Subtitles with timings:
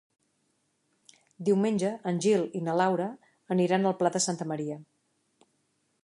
[1.49, 3.09] Diumenge en Gil i na Laura
[3.57, 4.79] aniran al Pla de Santa Maria.